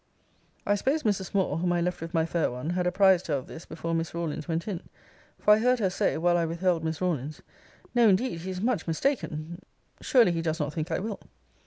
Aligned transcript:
I 0.65 0.73
suppose 0.73 1.03
Mrs. 1.03 1.31
Moore, 1.35 1.59
(whom 1.59 1.71
I 1.73 1.79
left 1.79 2.01
with 2.01 2.11
my 2.11 2.25
fair 2.25 2.49
one,) 2.49 2.71
had 2.71 2.87
apprized 2.87 3.27
her 3.27 3.35
of 3.35 3.45
this 3.45 3.67
before 3.67 3.93
Miss 3.93 4.15
Rawlins 4.15 4.47
went 4.47 4.67
in; 4.67 4.81
for 5.37 5.53
I 5.53 5.59
heard 5.59 5.77
her 5.77 5.91
say, 5.91 6.17
while 6.17 6.37
I 6.37 6.45
withheld 6.47 6.83
Miss 6.83 6.99
Rawlins, 7.01 7.43
'No, 7.93 8.09
indeed: 8.09 8.39
he 8.39 8.49
is 8.49 8.61
much 8.61 8.87
mistaken 8.87 9.59
surely 10.01 10.31
he 10.31 10.41
does 10.41 10.59
not 10.59 10.73
think 10.73 10.89
I 10.89 10.97
will.' 10.97 11.19